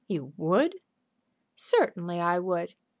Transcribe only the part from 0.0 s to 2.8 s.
"You would?" "Certainly I would.